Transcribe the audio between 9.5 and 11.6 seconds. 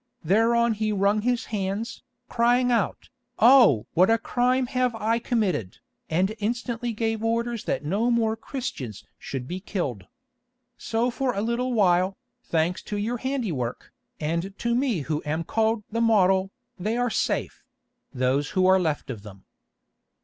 killed. So for a